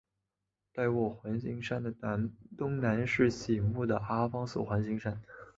[0.73, 1.93] 戴维环形山的
[2.57, 5.21] 东南是醒目的阿方索环形山。